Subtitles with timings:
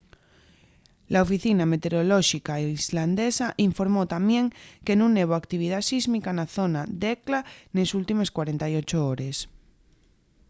[1.13, 4.45] la oficina meteorolóxica islandesa informó tamién
[4.85, 7.39] que nun hebo actividá sísmica na zona d’hekla
[7.75, 9.37] nes últimes 48 hores